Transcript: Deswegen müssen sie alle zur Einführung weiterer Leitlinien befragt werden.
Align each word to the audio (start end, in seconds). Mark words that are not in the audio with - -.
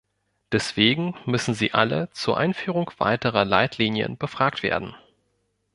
Deswegen 0.51 1.13
müssen 1.27 1.53
sie 1.53 1.75
alle 1.75 2.09
zur 2.09 2.35
Einführung 2.35 2.89
weiterer 2.97 3.45
Leitlinien 3.45 4.17
befragt 4.17 4.63
werden. 4.63 4.95